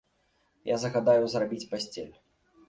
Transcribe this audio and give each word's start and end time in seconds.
Я 0.69 0.77
загадаю 0.83 1.27
зрабіць 1.35 1.69
пасцель. 1.75 2.11